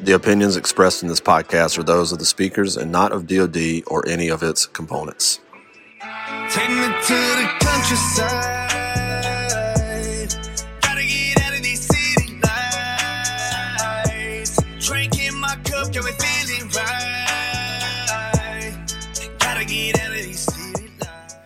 [0.00, 3.82] The opinions expressed in this podcast are those of the speakers and not of DoD
[3.86, 5.40] or any of its components.
[6.50, 8.68] Take me to the countryside.
[10.80, 12.40] Gotta get out of these city
[14.04, 14.58] lights.
[14.86, 18.74] Drinking my cup, got me feeling right.
[19.38, 21.36] Gotta get out of these city lights.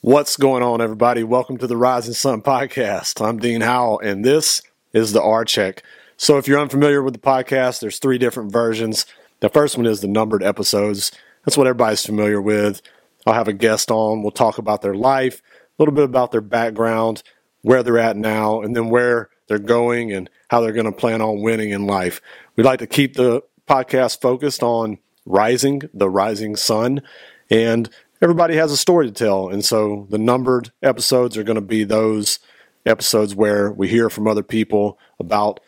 [0.00, 1.22] What's going on, everybody?
[1.22, 3.22] Welcome to the Rising Sun podcast.
[3.22, 4.62] I'm Dean Howell, and this
[4.92, 5.82] is the R Check.
[6.18, 9.04] So, if you're unfamiliar with the podcast, there's three different versions.
[9.40, 11.12] The first one is the numbered episodes.
[11.44, 12.80] That's what everybody's familiar with.
[13.26, 14.22] I'll have a guest on.
[14.22, 17.22] We'll talk about their life, a little bit about their background,
[17.60, 21.20] where they're at now, and then where they're going and how they're going to plan
[21.20, 22.22] on winning in life.
[22.56, 27.02] We'd like to keep the podcast focused on rising, the rising sun,
[27.50, 27.90] and
[28.22, 29.50] everybody has a story to tell.
[29.50, 32.38] And so the numbered episodes are going to be those
[32.86, 35.60] episodes where we hear from other people about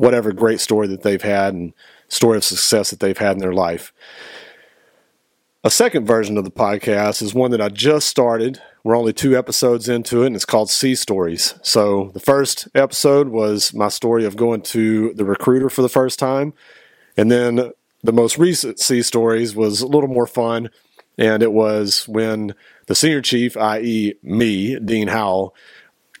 [0.00, 1.74] whatever great story that they've had and
[2.08, 3.92] story of success that they've had in their life.
[5.62, 8.62] A second version of the podcast is one that I just started.
[8.82, 11.54] We're only two episodes into it, and it's called Sea Stories.
[11.60, 16.18] So, the first episode was my story of going to the recruiter for the first
[16.18, 16.54] time.
[17.18, 17.70] And then
[18.02, 20.70] the most recent Sea Stories was a little more fun,
[21.18, 22.54] and it was when
[22.86, 25.54] the senior chief, i.e., me, Dean Howell,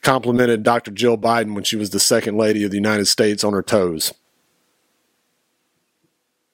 [0.02, 0.90] complimented Dr.
[0.90, 4.14] Jill Biden when she was the second lady of the United States on her toes.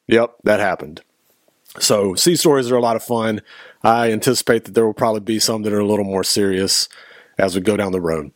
[0.08, 1.02] Yep, that happened.
[1.78, 3.42] So, sea stories are a lot of fun.
[3.82, 6.88] I anticipate that there will probably be some that are a little more serious
[7.38, 8.34] as we go down the road.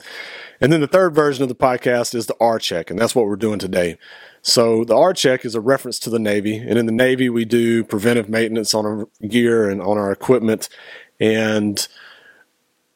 [0.61, 3.27] And then the third version of the podcast is the R check, and that's what
[3.27, 3.97] we're doing today.
[4.43, 7.45] So, the R check is a reference to the Navy, and in the Navy, we
[7.45, 10.69] do preventive maintenance on our gear and on our equipment.
[11.19, 11.87] And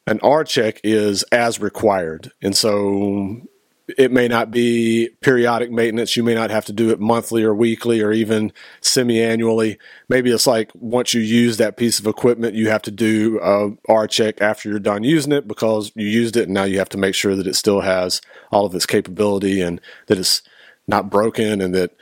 [0.07, 2.31] an R check is as required.
[2.41, 3.41] And so
[3.87, 6.17] it may not be periodic maintenance.
[6.17, 9.77] You may not have to do it monthly or weekly or even semi annually.
[10.09, 13.91] Maybe it's like once you use that piece of equipment, you have to do a
[13.91, 16.89] R check after you're done using it because you used it and now you have
[16.89, 18.21] to make sure that it still has
[18.51, 20.41] all of its capability and that it's
[20.87, 21.95] not broken and that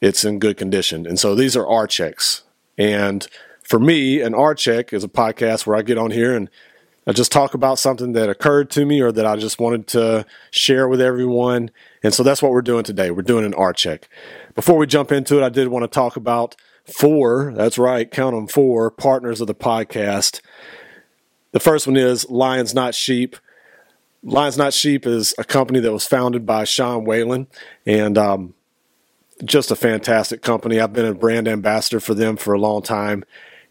[0.00, 1.06] it's in good condition.
[1.06, 2.42] And so these are R checks.
[2.78, 3.26] And
[3.62, 6.48] for me, an R check is a podcast where I get on here and
[7.06, 10.24] I just talk about something that occurred to me or that I just wanted to
[10.50, 11.70] share with everyone.
[12.02, 13.10] And so that's what we're doing today.
[13.10, 14.08] We're doing an R check.
[14.54, 18.34] Before we jump into it, I did want to talk about four, that's right, count
[18.34, 20.40] them four partners of the podcast.
[21.52, 23.36] The first one is Lions Not Sheep.
[24.22, 27.46] Lions Not Sheep is a company that was founded by Sean Whalen
[27.84, 28.54] and um,
[29.44, 30.80] just a fantastic company.
[30.80, 33.24] I've been a brand ambassador for them for a long time.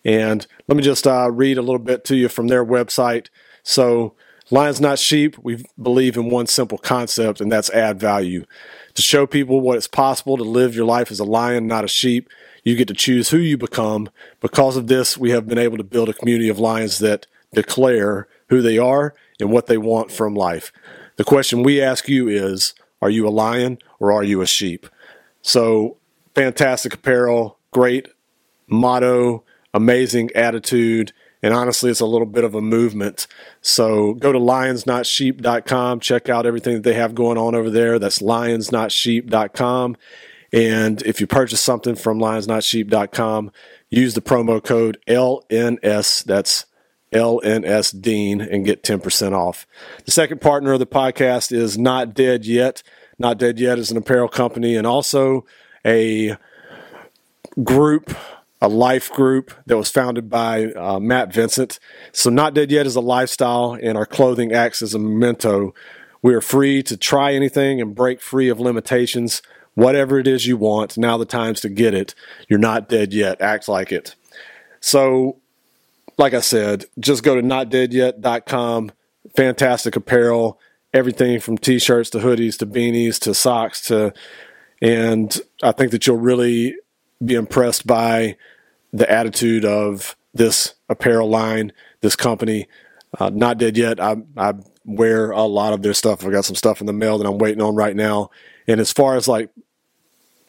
[0.06, 3.28] And let me just uh, read a little bit to you from their website.
[3.64, 4.16] So,
[4.52, 8.46] Lions Not Sheep, we believe in one simple concept, and that's add value.
[8.96, 11.88] To show people what it's possible to live your life as a lion, not a
[11.88, 12.30] sheep,
[12.64, 14.10] you get to choose who you become.
[14.42, 18.28] Because of this, we have been able to build a community of lions that declare
[18.50, 20.72] who they are and what they want from life.
[21.16, 24.88] The question we ask you is Are you a lion or are you a sheep?
[25.42, 25.98] So,
[26.36, 28.10] fantastic apparel, great
[28.68, 33.28] motto, amazing attitude, and honestly, it's a little bit of a movement.
[33.62, 38.00] So go to lionsnotsheep.com, check out everything that they have going on over there.
[38.00, 39.98] That's lionsnotsheep.com.
[40.54, 43.52] And if you purchase something from lionsnotsheep.com,
[43.90, 46.24] use the promo code LNS.
[46.24, 46.66] That's
[47.12, 49.68] LNS Dean and get 10% off.
[50.06, 52.84] The second partner of the podcast is Not Dead Yet.
[53.20, 55.46] Not Dead Yet is an apparel company and also
[55.86, 56.38] a
[57.64, 58.16] group
[58.64, 61.80] a life group that was founded by uh, Matt Vincent.
[62.14, 65.76] So, Not Dead Yet is a lifestyle, and our clothing acts as a memento.
[66.22, 69.42] We are free to try anything and break free of limitations.
[69.74, 72.16] Whatever it is you want, now the time's to get it.
[72.48, 73.42] You're not dead yet.
[73.42, 74.16] Act like it.
[74.80, 75.40] So,
[76.18, 78.94] like I said, just go to notdeadyet.com.
[79.36, 80.58] Fantastic apparel,
[80.94, 84.14] everything from t shirts to hoodies to beanies to socks to,
[84.82, 86.78] and I think that you'll really
[87.26, 88.38] be impressed by
[88.94, 92.68] the attitude of this apparel line, this company.
[93.20, 94.00] Uh, not dead yet.
[94.00, 94.54] I, I
[94.86, 96.24] wear a lot of their stuff.
[96.24, 98.30] I've got some stuff in the mail that I'm waiting on right now.
[98.68, 99.50] And as far as like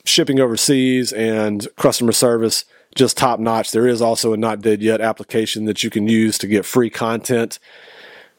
[0.05, 2.65] shipping overseas and customer service,
[2.95, 3.73] just top notch.
[3.73, 6.91] There is also a Not Dead Yet application that you can use to get free
[6.91, 7.59] content,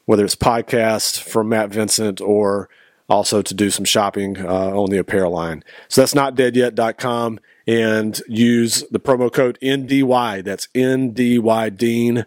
[0.06, 2.68] whether it's podcast from Matt Vincent or
[3.08, 5.62] also to do some shopping uh, on the apparel line.
[5.88, 10.44] So that's notdeadyet.com and use the promo code NDY.
[10.44, 12.26] That's NDY Dean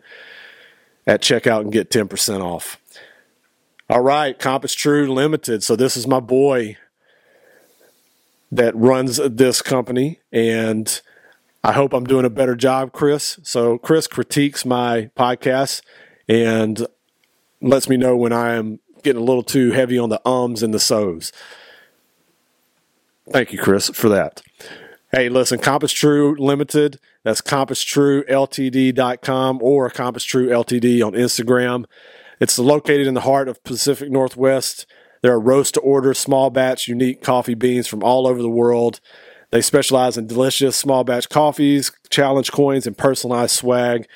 [1.08, 2.78] at checkout and get 10% off.
[3.90, 5.64] All right, Compass True Limited.
[5.64, 6.78] So this is my boy,
[8.52, 11.02] that runs this company, and
[11.64, 13.40] I hope I'm doing a better job, Chris.
[13.44, 15.82] So, Chris critiques my podcast
[16.28, 16.88] and
[17.62, 20.74] lets me know when I am getting a little too heavy on the ums and
[20.74, 21.32] the so's.
[23.32, 24.42] Thank you, Chris, for that.
[25.12, 31.86] Hey, listen, Compass True Limited, that's compasstrueltd.com or Compass True Ltd on Instagram.
[32.40, 34.86] It's located in the heart of Pacific Northwest.
[35.24, 39.00] There are roast to order, small batch, unique coffee beans from all over the world.
[39.50, 44.08] They specialize in delicious small batch coffees, challenge coins, and personalized swag.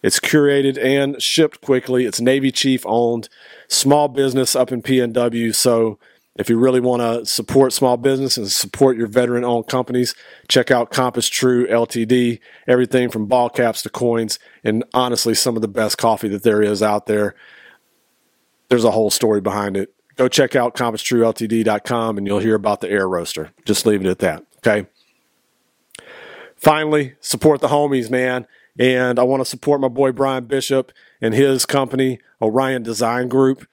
[0.00, 2.06] It's curated and shipped quickly.
[2.06, 3.28] It's Navy Chief owned,
[3.66, 5.52] small business up in PNW.
[5.52, 5.98] So
[6.36, 10.14] if you really want to support small business and support your veteran owned companies,
[10.48, 12.40] check out Compass True Ltd.
[12.66, 16.62] Everything from ball caps to coins, and honestly, some of the best coffee that there
[16.62, 17.34] is out there.
[18.68, 19.92] There's a whole story behind it.
[20.16, 23.50] Go check out compasstrueltd.com and you'll hear about the air roaster.
[23.64, 24.44] Just leave it at that.
[24.58, 24.86] Okay.
[26.56, 28.46] Finally, support the homies, man.
[28.78, 33.66] And I want to support my boy Brian Bishop and his company, Orion Design Group.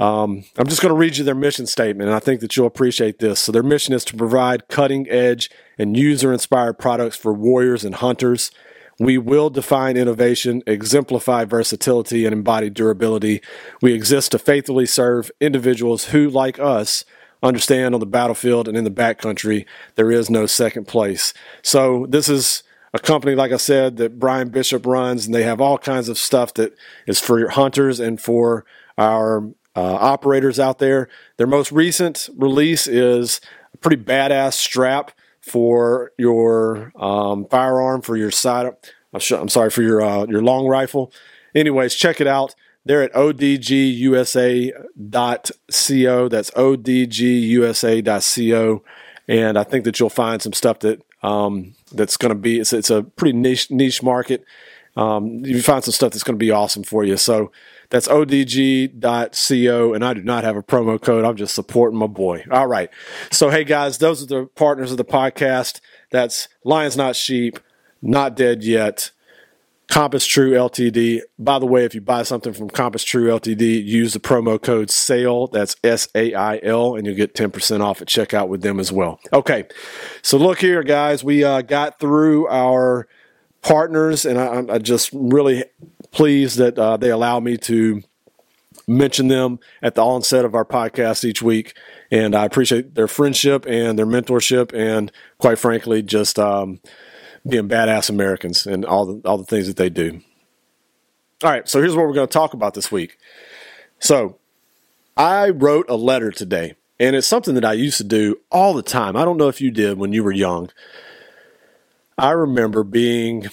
[0.00, 2.66] Um, I'm just going to read you their mission statement, and I think that you'll
[2.66, 3.40] appreciate this.
[3.40, 7.96] So, their mission is to provide cutting edge and user inspired products for warriors and
[7.96, 8.52] hunters.
[9.00, 13.42] We will define innovation, exemplify versatility, and embody durability.
[13.82, 17.04] We exist to faithfully serve individuals who, like us,
[17.42, 19.64] understand on the battlefield and in the backcountry,
[19.96, 21.34] there is no second place.
[21.62, 22.62] So, this is
[22.94, 26.18] a company, like I said, that Brian Bishop runs, and they have all kinds of
[26.18, 26.72] stuff that
[27.08, 28.64] is for your hunters and for
[28.96, 29.48] our
[29.78, 31.08] uh, operators out there.
[31.36, 33.40] Their most recent release is
[33.72, 38.72] a pretty badass strap for your um, firearm, for your side.
[39.14, 41.12] I'm, sorry for your uh, your long rifle.
[41.54, 42.56] Anyways, check it out.
[42.84, 44.72] They're at odgusa.co.
[46.28, 47.24] That's odgusa.co,
[49.28, 52.58] and I think that you'll find some stuff that um, that's going to be.
[52.58, 54.44] It's, it's, a pretty niche niche market.
[54.96, 57.16] Um, you find some stuff that's going to be awesome for you.
[57.16, 57.52] So
[57.90, 61.24] that's odg.co, and I do not have a promo code.
[61.24, 62.44] I'm just supporting my boy.
[62.50, 62.90] All right.
[63.30, 65.80] So hey guys, those are the partners of the podcast.
[66.10, 67.58] That's Lions Not Sheep,
[68.02, 69.10] Not Dead Yet.
[69.88, 71.22] Compass True Ltd.
[71.38, 74.90] By the way, if you buy something from Compass True Ltd, use the promo code
[74.90, 78.78] SAIL, that's S A I L, and you'll get 10% off at checkout with them
[78.78, 79.18] as well.
[79.32, 79.66] Okay,
[80.20, 81.24] so look here, guys.
[81.24, 83.08] We uh, got through our
[83.62, 85.64] partners, and I, I just really
[86.10, 88.02] pleased that uh, they allow me to
[88.86, 91.76] mention them at the onset of our podcast each week.
[92.10, 96.38] And I appreciate their friendship and their mentorship, and quite frankly, just.
[96.38, 96.80] Um,
[97.46, 100.20] being badass Americans and all the all the things that they do.
[101.42, 103.16] All right, so here's what we're going to talk about this week.
[104.00, 104.38] So,
[105.16, 108.82] I wrote a letter today, and it's something that I used to do all the
[108.82, 109.16] time.
[109.16, 110.70] I don't know if you did when you were young.
[112.18, 113.46] I remember being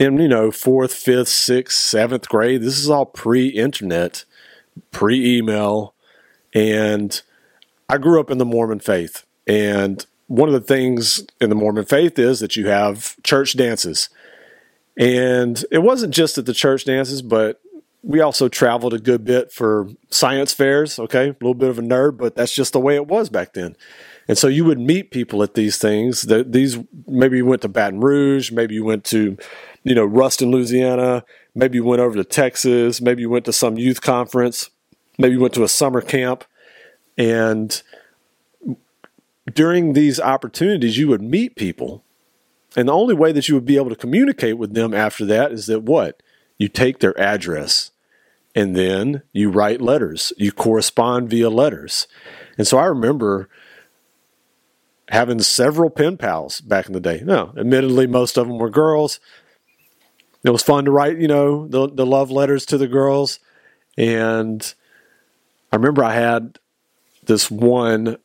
[0.00, 2.62] in, you know, fourth, fifth, sixth, seventh grade.
[2.62, 4.24] This is all pre internet,
[4.90, 5.94] pre email.
[6.54, 7.20] And
[7.88, 9.24] I grew up in the Mormon faith.
[9.46, 14.08] And one of the things in the Mormon faith is that you have church dances.
[14.98, 17.60] And it wasn't just at the church dances, but
[18.02, 20.98] we also traveled a good bit for science fairs.
[20.98, 23.52] Okay, a little bit of a nerd, but that's just the way it was back
[23.52, 23.76] then.
[24.28, 26.22] And so you would meet people at these things.
[26.22, 29.36] That these maybe you went to Baton Rouge, maybe you went to,
[29.84, 31.24] you know, Ruston, Louisiana,
[31.54, 34.70] maybe you went over to Texas, maybe you went to some youth conference,
[35.18, 36.44] maybe you went to a summer camp,
[37.16, 37.82] and
[39.52, 42.02] during these opportunities, you would meet people.
[42.76, 45.52] And the only way that you would be able to communicate with them after that
[45.52, 46.22] is that what?
[46.58, 47.90] You take their address
[48.54, 50.32] and then you write letters.
[50.36, 52.06] You correspond via letters.
[52.58, 53.48] And so I remember
[55.08, 57.22] having several pen pals back in the day.
[57.24, 59.20] No, admittedly, most of them were girls.
[60.44, 63.38] It was fun to write, you know, the, the love letters to the girls.
[63.96, 64.74] And
[65.72, 66.58] I remember I had
[67.24, 68.18] this one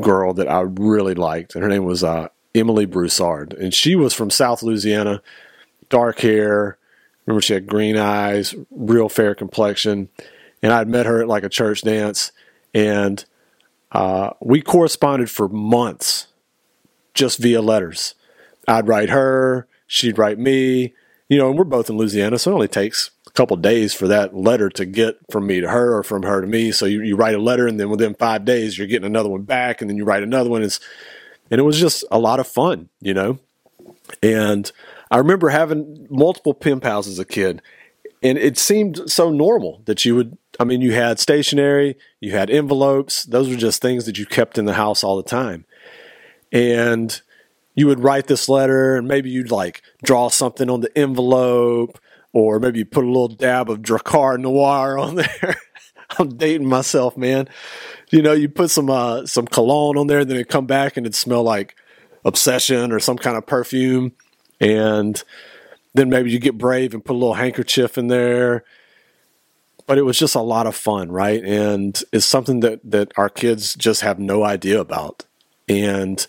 [0.00, 4.14] girl that I really liked, and her name was uh, Emily Broussard, and she was
[4.14, 5.22] from South Louisiana,
[5.88, 6.78] dark hair.
[7.26, 10.08] Remember, she had green eyes, real fair complexion,
[10.62, 12.32] and I'd met her at like a church dance,
[12.74, 13.24] and
[13.92, 16.28] uh, we corresponded for months,
[17.14, 18.14] just via letters.
[18.66, 20.94] I'd write her, she'd write me,
[21.28, 24.06] you know, and we're both in Louisiana, so it only takes a couple days for
[24.08, 26.72] that letter to get from me to her or from her to me.
[26.72, 29.42] So you, you write a letter and then within five days you're getting another one
[29.42, 30.62] back and then you write another one.
[30.62, 30.80] It's,
[31.50, 33.38] and it was just a lot of fun, you know?
[34.22, 34.70] And
[35.10, 37.62] I remember having multiple pen pals as a kid
[38.22, 42.50] and it seemed so normal that you would, I mean, you had stationery, you had
[42.50, 43.24] envelopes.
[43.24, 45.64] Those were just things that you kept in the house all the time.
[46.52, 47.20] and
[47.74, 52.00] you would write this letter and maybe you'd like draw something on the envelope
[52.32, 55.56] or maybe you put a little dab of Drakkar Noir on there.
[56.18, 57.48] I'm dating myself, man.
[58.10, 61.06] You know, you put some uh, some cologne on there, then it come back and
[61.06, 61.76] it smell like
[62.24, 64.12] obsession or some kind of perfume,
[64.58, 65.22] and
[65.94, 68.64] then maybe you get brave and put a little handkerchief in there.
[69.88, 71.42] But it was just a lot of fun, right?
[71.42, 75.24] And it's something that that our kids just have no idea about,
[75.66, 76.24] and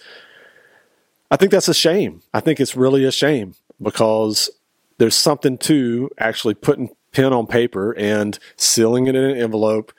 [1.29, 2.21] I think that's a shame.
[2.33, 4.49] I think it's really a shame because
[4.97, 9.93] there's something to actually putting pen on paper and sealing it in an envelope,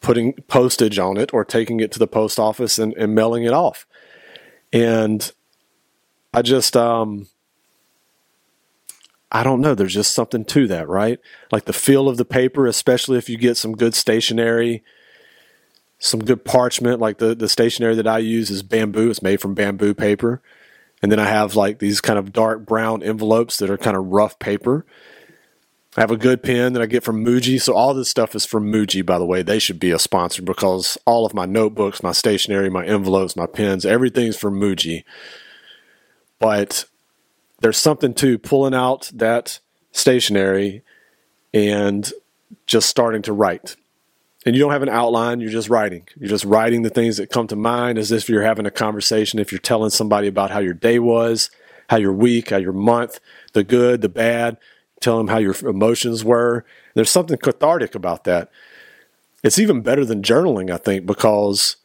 [0.00, 3.52] putting postage on it, or taking it to the post office and, and mailing it
[3.52, 3.86] off.
[4.72, 5.30] And
[6.32, 7.28] I just, um,
[9.34, 9.74] I don't know.
[9.74, 11.18] There's just something to that, right?
[11.50, 14.84] Like the feel of the paper, especially if you get some good stationery,
[15.98, 17.00] some good parchment.
[17.00, 20.40] Like the, the stationery that I use is bamboo, it's made from bamboo paper.
[21.02, 24.06] And then I have like these kind of dark brown envelopes that are kind of
[24.06, 24.86] rough paper.
[25.96, 27.60] I have a good pen that I get from Muji.
[27.60, 29.42] So all this stuff is from Muji, by the way.
[29.42, 33.46] They should be a sponsor because all of my notebooks, my stationery, my envelopes, my
[33.46, 35.02] pens, everything's from Muji.
[36.38, 36.84] But
[37.60, 39.60] there's something to pulling out that
[39.92, 40.82] stationery
[41.52, 42.12] and
[42.66, 43.76] just starting to write.
[44.46, 46.06] And you don't have an outline you're just writing.
[46.18, 49.38] You're just writing the things that come to mind as if you're having a conversation
[49.38, 51.50] if you're telling somebody about how your day was
[51.88, 53.20] how your week how your month
[53.52, 54.56] the good the bad
[55.00, 56.64] tell them how your emotions were.
[56.94, 58.50] There's something cathartic about that.
[59.42, 61.76] It's even better than journaling i think because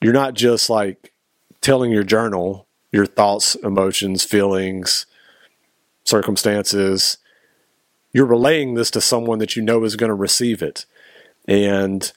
[0.00, 1.12] you're not just like
[1.60, 5.06] telling your journal your thoughts emotions feelings
[6.04, 7.18] circumstances
[8.12, 10.86] you're relaying this to someone that you know is going to receive it
[11.46, 12.12] and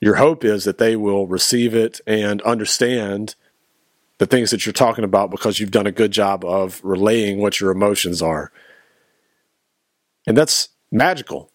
[0.00, 3.34] your hope is that they will receive it and understand
[4.18, 7.60] the things that you're talking about because you've done a good job of relaying what
[7.60, 8.50] your emotions are.
[10.26, 11.50] And that's magical.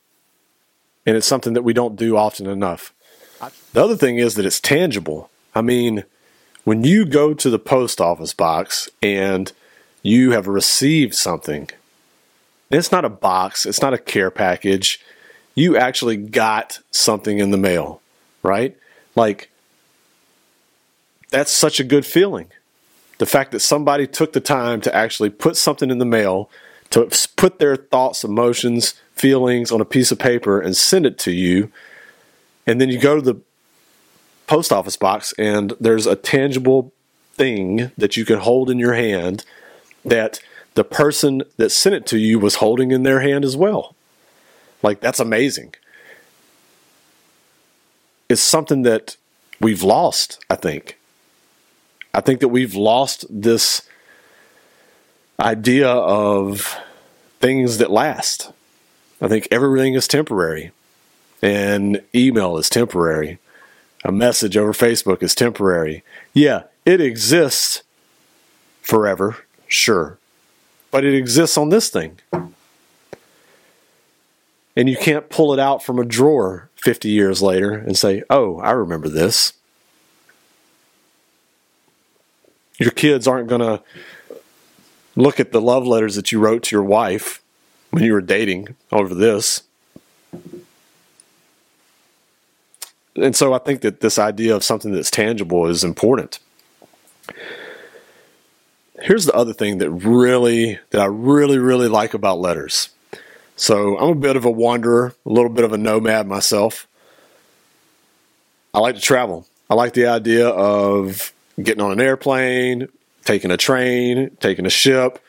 [1.06, 2.94] And it's something that we don't do often enough.
[3.74, 5.30] The other thing is that it's tangible.
[5.54, 6.06] I mean,
[6.66, 9.54] when you go to the post office box and
[10.02, 11.70] you have received something,
[12.70, 15.00] it's not a box, it's not a care package,
[15.54, 18.02] you actually got something in the mail,
[18.44, 18.76] right?
[19.16, 19.50] Like,
[21.30, 22.48] that's such a good feeling.
[23.20, 26.50] The fact that somebody took the time to actually put something in the mail,
[26.90, 31.32] to put their thoughts, emotions, feelings on a piece of paper and send it to
[31.32, 31.72] you,
[32.68, 33.40] and then you go to the
[34.48, 36.92] post office box and there's a tangible
[37.34, 39.44] thing that you can hold in your hand
[40.04, 40.40] that
[40.76, 43.96] the person that sent it to you was holding in their hand as well.
[44.84, 45.74] Like, that's amazing.
[48.30, 49.18] It's something that
[49.60, 50.98] we've lost, I think.
[52.14, 53.82] I think that we've lost this
[55.40, 56.78] idea of
[57.40, 58.52] things that last.
[59.22, 60.72] I think everything is temporary,
[61.42, 63.40] and email is temporary.
[64.06, 66.04] A message over Facebook is temporary.
[66.34, 67.84] Yeah, it exists
[68.82, 70.18] forever, sure,
[70.92, 72.20] but it exists on this thing
[74.76, 78.60] and you can't pull it out from a drawer 50 years later and say, oh,
[78.60, 79.54] I remember this.
[82.78, 83.82] Your kids aren't going to
[85.16, 87.42] look at the love letters that you wrote to your wife
[87.92, 89.64] when you were dating over this.
[93.16, 96.40] And so I think that this idea of something that's tangible is important.
[99.02, 102.90] Here's the other thing that really that I really really like about letters.
[103.56, 106.88] So I'm a bit of a wanderer, a little bit of a nomad myself.
[108.74, 109.48] I like to travel.
[109.70, 112.90] I like the idea of getting on an airplane,
[113.24, 115.24] taking a train, taking a ship,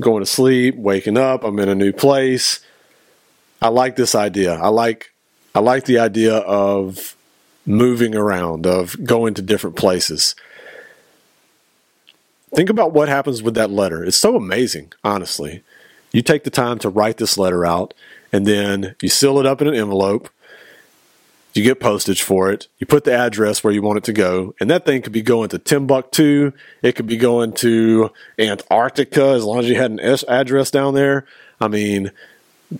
[0.00, 2.60] going to sleep, waking up, I'm in a new place.
[3.62, 4.54] I like this idea.
[4.54, 5.12] I like
[5.54, 7.16] I like the idea of
[7.68, 10.34] moving around, of going to different places.
[12.54, 14.02] Think about what happens with that letter.
[14.02, 15.62] It's so amazing, honestly.
[16.10, 17.92] You take the time to write this letter out,
[18.32, 20.30] and then you seal it up in an envelope.
[21.52, 22.68] You get postage for it.
[22.78, 25.20] You put the address where you want it to go, and that thing could be
[25.20, 26.52] going to Timbuktu.
[26.80, 31.26] It could be going to Antarctica as long as you had an address down there.
[31.60, 32.12] I mean,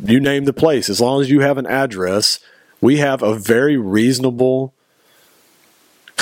[0.02, 0.88] you name the place.
[0.88, 2.40] As long as you have an address,
[2.80, 4.72] we have a very reasonable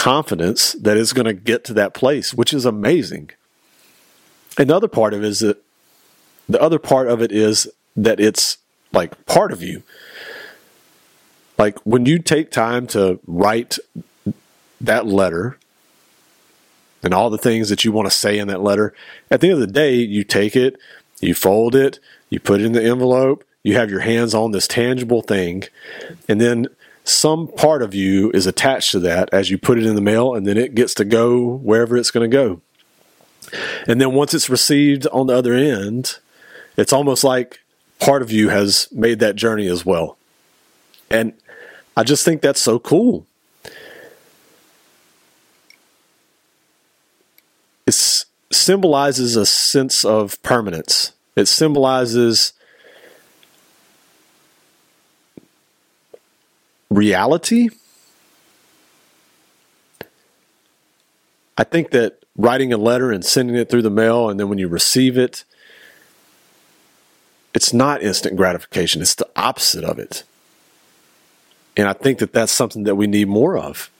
[0.06, 3.28] confidence that it's going to get to that place, which is amazing.
[4.56, 5.60] Another part of it is that
[6.48, 8.58] the other part of it is that it's
[8.92, 9.82] like part of you.
[11.58, 13.80] Like when you take time to write
[14.80, 15.58] that letter,
[17.02, 18.94] and all the things that you want to say in that letter.
[19.30, 20.76] At the end of the day, you take it,
[21.20, 21.98] you fold it,
[22.30, 25.64] you put it in the envelope, you have your hands on this tangible thing,
[26.28, 26.66] and then
[27.08, 30.34] some part of you is attached to that as you put it in the mail,
[30.34, 32.60] and then it gets to go wherever it's going to go.
[33.86, 36.18] And then once it's received on the other end,
[36.76, 37.60] it's almost like
[38.00, 40.18] part of you has made that journey as well.
[41.08, 41.32] And
[41.96, 43.24] I just think that's so cool.
[47.86, 47.94] It
[48.50, 51.12] symbolizes a sense of permanence.
[51.36, 52.52] It symbolizes
[56.90, 57.68] reality.
[61.58, 64.58] I think that writing a letter and sending it through the mail, and then when
[64.58, 65.44] you receive it,
[67.54, 69.00] it's not instant gratification.
[69.00, 70.24] It's the opposite of it.
[71.76, 73.90] And I think that that's something that we need more of.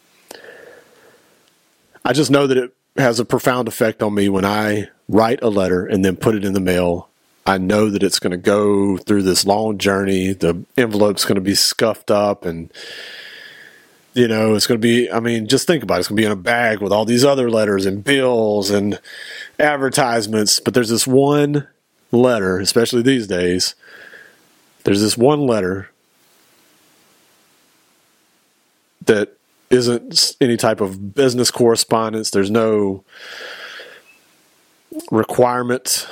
[2.04, 5.48] I just know that it has a profound effect on me when I write a
[5.48, 7.08] letter and then put it in the mail.
[7.46, 10.32] I know that it's going to go through this long journey.
[10.32, 12.72] The envelope's going to be scuffed up and
[14.14, 15.98] you know, it's going to be, I mean, just think about it.
[15.98, 18.98] It's going to be in a bag with all these other letters and bills and
[19.58, 20.58] advertisements.
[20.58, 21.68] But there's this one
[22.10, 23.74] letter, especially these days,
[24.84, 25.90] there's this one letter
[29.04, 29.36] that
[29.68, 32.30] isn't any type of business correspondence.
[32.30, 33.04] There's no
[35.10, 36.08] requirement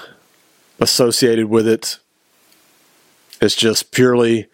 [0.81, 1.99] associated with it.
[3.41, 4.47] It's just purely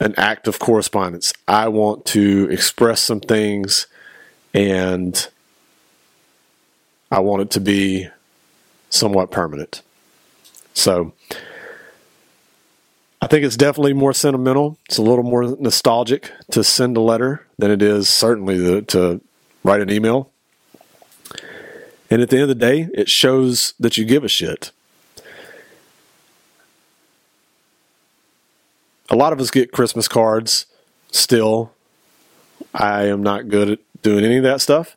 [0.00, 1.32] an act of correspondence.
[1.46, 3.86] I want to express some things
[4.54, 5.28] and
[7.10, 8.08] I want it to be
[8.90, 9.82] somewhat permanent.
[10.74, 11.12] So
[13.20, 14.78] I think it's definitely more sentimental.
[14.86, 19.20] It's a little more nostalgic to send a letter than it is certainly to
[19.64, 20.30] write an email.
[22.10, 24.70] And at the end of the day, it shows that you give a shit.
[29.10, 30.66] A lot of us get Christmas cards
[31.10, 31.72] still.
[32.74, 34.96] I am not good at doing any of that stuff.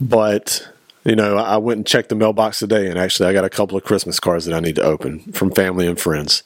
[0.00, 0.68] But,
[1.04, 3.76] you know, I went and checked the mailbox today, and actually, I got a couple
[3.76, 6.42] of Christmas cards that I need to open from family and friends.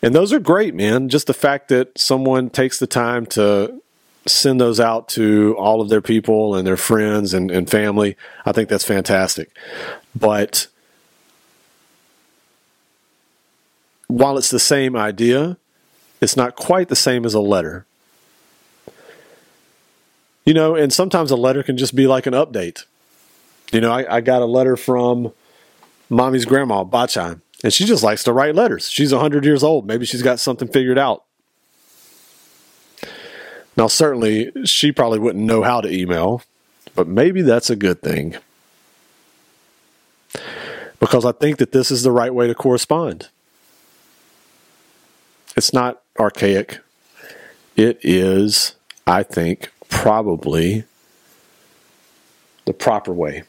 [0.00, 1.08] And those are great, man.
[1.08, 3.80] Just the fact that someone takes the time to
[4.26, 8.52] send those out to all of their people and their friends and, and family, I
[8.52, 9.50] think that's fantastic.
[10.14, 10.68] But
[14.06, 15.56] while it's the same idea,
[16.24, 17.84] it's not quite the same as a letter.
[20.46, 22.84] You know, and sometimes a letter can just be like an update.
[23.72, 25.32] You know, I, I got a letter from
[26.08, 28.90] mommy's grandma, Bachai, and she just likes to write letters.
[28.90, 29.86] She's 100 years old.
[29.86, 31.24] Maybe she's got something figured out.
[33.76, 36.42] Now, certainly, she probably wouldn't know how to email,
[36.94, 38.36] but maybe that's a good thing.
[41.00, 43.28] Because I think that this is the right way to correspond.
[45.56, 46.80] It's not archaic.
[47.76, 48.74] It is,
[49.06, 50.84] I think, probably
[52.64, 53.44] the proper way.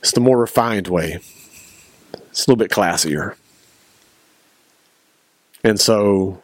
[0.00, 1.18] It's the more refined way.
[2.12, 3.34] It's a little bit classier.
[5.64, 6.40] And so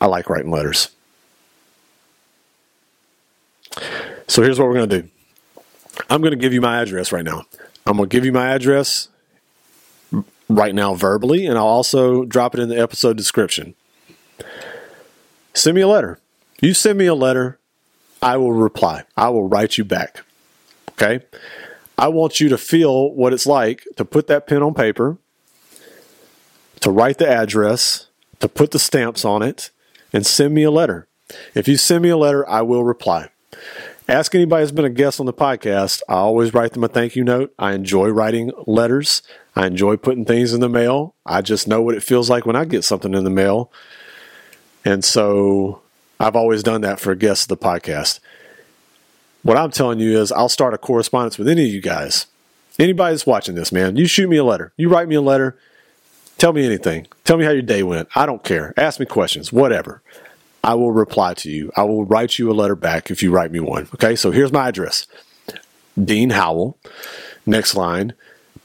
[0.00, 0.88] I like writing letters.
[4.26, 5.08] So here's what we're going to do
[6.08, 7.44] I'm going to give you my address right now.
[7.86, 9.08] I'm going to give you my address
[10.50, 13.74] right now verbally, and I'll also drop it in the episode description.
[15.54, 16.18] Send me a letter.
[16.60, 17.58] You send me a letter,
[18.20, 19.04] I will reply.
[19.16, 20.24] I will write you back.
[20.90, 21.20] Okay?
[21.96, 25.18] I want you to feel what it's like to put that pen on paper,
[26.80, 28.08] to write the address,
[28.40, 29.70] to put the stamps on it,
[30.12, 31.06] and send me a letter.
[31.54, 33.28] If you send me a letter, I will reply.
[34.08, 36.02] Ask anybody who's been a guest on the podcast.
[36.08, 37.54] I always write them a thank you note.
[37.58, 39.22] I enjoy writing letters.
[39.56, 41.14] I enjoy putting things in the mail.
[41.26, 43.70] I just know what it feels like when I get something in the mail.
[44.84, 45.82] And so
[46.18, 48.20] I've always done that for guests of the podcast.
[49.42, 52.26] What I'm telling you is, I'll start a correspondence with any of you guys.
[52.78, 54.72] Anybody that's watching this, man, you shoot me a letter.
[54.76, 55.58] You write me a letter.
[56.38, 57.06] Tell me anything.
[57.24, 58.08] Tell me how your day went.
[58.14, 58.72] I don't care.
[58.76, 60.02] Ask me questions, whatever.
[60.62, 61.72] I will reply to you.
[61.76, 63.88] I will write you a letter back if you write me one.
[63.94, 65.06] Okay, so here's my address
[66.02, 66.78] Dean Howell.
[67.46, 68.12] Next line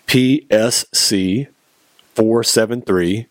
[0.07, 1.47] PSC
[2.15, 3.27] 473,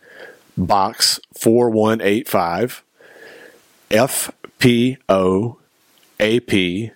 [0.57, 2.85] box 4185,
[3.91, 5.57] FPO
[6.21, 6.93] AP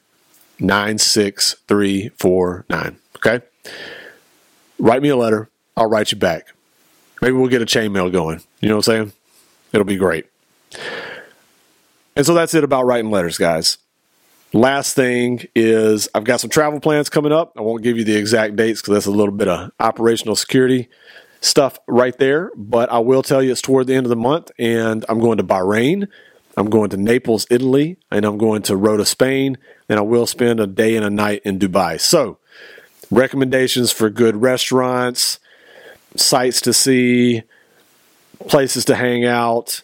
[0.61, 2.99] 96349.
[3.17, 3.41] Okay?
[4.79, 5.49] Write me a letter.
[5.77, 6.55] I'll write you back.
[7.21, 8.43] Maybe we'll get a chain mail going.
[8.61, 9.12] You know what I'm saying?
[9.73, 10.27] It'll be great.
[12.17, 13.79] And so that's it about writing letters, guys.
[14.53, 17.53] Last thing is I've got some travel plans coming up.
[17.57, 20.89] I won't give you the exact dates because that's a little bit of operational security
[21.41, 22.51] stuff right there.
[22.57, 25.39] But I will tell you it's toward the end of the month, and I'm going
[25.39, 26.09] to Bahrain.
[26.57, 29.59] I'm going to Naples, Italy, and I'm going to Rota, Spain,
[29.89, 32.01] and I will spend a day and a night in Dubai.
[32.01, 32.39] So,
[33.13, 35.39] recommendations for good restaurants,
[36.17, 37.43] sites to see,
[38.49, 39.83] places to hang out,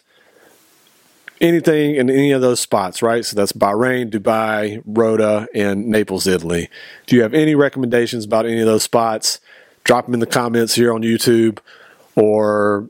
[1.41, 3.25] anything in any of those spots, right?
[3.25, 6.69] So that's Bahrain, Dubai, Rota, and Naples, Italy.
[7.07, 9.39] Do you have any recommendations about any of those spots,
[9.83, 11.59] drop them in the comments here on YouTube
[12.15, 12.89] or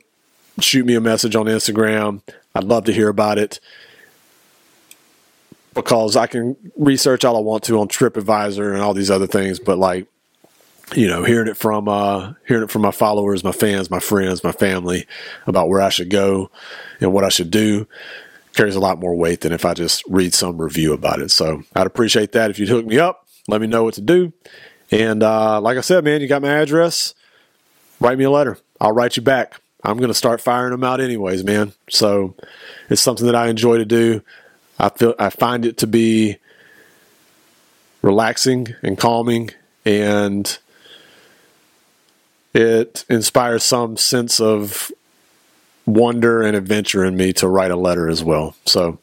[0.59, 2.21] shoot me a message on Instagram.
[2.53, 3.59] I'd love to hear about it
[5.73, 9.59] because I can research all I want to on TripAdvisor and all these other things,
[9.59, 10.07] but like
[10.93, 14.43] you know, hearing it from uh, hearing it from my followers, my fans, my friends,
[14.43, 15.07] my family
[15.47, 16.51] about where I should go
[17.01, 17.87] and what I should do
[18.55, 21.31] carries a lot more weight than if I just read some review about it.
[21.31, 24.33] So I'd appreciate that if you'd hook me up, let me know what to do.
[24.91, 27.13] And uh, like I said, man, you got my address.
[27.99, 28.57] Write me a letter.
[28.79, 29.59] I'll write you back.
[29.83, 31.73] I'm going to start firing them out anyways, man.
[31.89, 32.35] So
[32.89, 34.21] it's something that I enjoy to do.
[34.79, 36.37] I feel I find it to be
[38.01, 39.51] relaxing and calming
[39.85, 40.57] and
[42.53, 44.91] it inspires some sense of
[45.85, 48.55] wonder and adventure in me to write a letter as well.
[48.65, 48.99] So,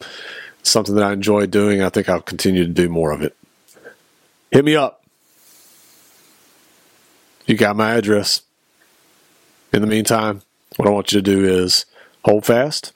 [0.62, 1.82] something that I enjoy doing.
[1.82, 3.36] I think I'll continue to do more of it.
[4.50, 5.04] Hit me up.
[7.46, 8.42] You got my address.
[9.72, 10.42] In the meantime,
[10.76, 11.86] what I want you to do is
[12.24, 12.92] hold fast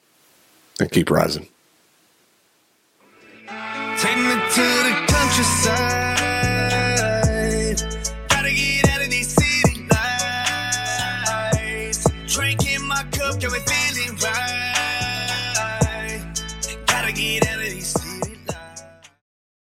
[0.79, 1.47] and keep rising.
[3.97, 5.96] Take me to the countryside.